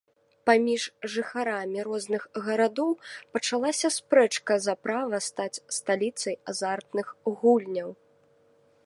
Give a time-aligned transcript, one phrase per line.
[0.49, 0.83] Паміж
[1.15, 2.91] жыхарамі розных гарадоў
[3.37, 7.07] пачалася спрэчка за права стаць сталіцай азартных
[7.45, 7.89] гульняў.